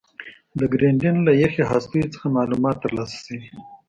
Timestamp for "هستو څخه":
1.71-2.35